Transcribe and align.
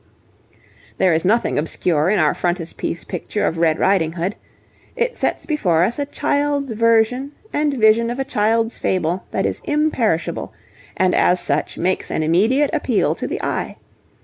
There 0.97 1.13
is 1.13 1.23
nothing 1.23 1.59
obscure 1.59 2.09
in 2.09 2.17
our 2.17 2.33
frontispiece 2.33 3.03
picture 3.03 3.45
of 3.45 3.59
'Red 3.59 3.77
Ridinghood.' 3.77 4.33
It 4.95 5.15
sets 5.15 5.45
before 5.45 5.83
us 5.83 5.99
a 5.99 6.07
child's 6.07 6.71
version 6.71 7.33
and 7.53 7.75
vision 7.77 8.09
of 8.09 8.17
a 8.17 8.25
child's 8.25 8.79
fable 8.79 9.25
that 9.29 9.45
is 9.45 9.61
imperishable, 9.63 10.53
and 10.97 11.13
as 11.13 11.39
such 11.39 11.77
makes 11.77 12.09
an 12.09 12.23
immediate 12.23 12.71
appeal 12.73 13.13
to 13.13 13.27
the 13.27 13.39
eye. 13.43 13.77